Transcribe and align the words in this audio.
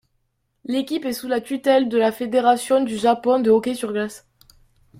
L'équipe 0.65 1.05
est 1.05 1.13
sous 1.13 1.27
la 1.27 1.41
tutelle 1.41 1.87
de 1.87 1.99
la 1.99 2.11
Fédération 2.11 2.83
du 2.83 2.97
Japon 2.97 3.39
de 3.39 3.51
hockey 3.51 3.75
sur 3.75 3.91
glace. 3.93 4.25